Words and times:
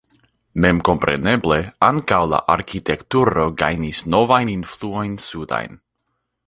Memkompreneble 0.63 1.57
ankaŭ 1.89 2.21
la 2.31 2.39
arkitekturo 2.55 3.47
gajnis 3.63 4.03
novajn 4.17 4.53
influojn 4.59 5.17
sudajn. 5.31 5.83